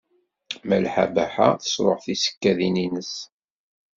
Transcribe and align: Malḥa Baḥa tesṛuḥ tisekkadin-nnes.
Malḥa 0.67 1.05
Baḥa 1.13 1.49
tesṛuḥ 1.61 1.99
tisekkadin-nnes. 2.05 3.13